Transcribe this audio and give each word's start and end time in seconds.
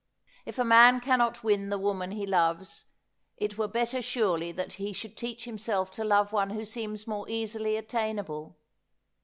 If 0.47 0.57
a 0.57 0.63
man 0.65 0.99
cannot 0.99 1.43
win 1.43 1.69
the 1.69 1.77
woman 1.77 2.09
he 2.09 2.25
loves 2.25 2.85
it 3.37 3.59
were 3.59 3.67
better 3.67 4.01
surely 4.01 4.51
that 4.51 4.73
he 4.73 4.93
should 4.93 5.15
teach 5.15 5.43
himself 5.45 5.91
to 5.91 6.03
love 6.03 6.33
one 6.33 6.49
who 6.49 6.65
seems 6.65 7.05
more 7.05 7.29
easily 7.29 7.77
attainable. 7.77 8.57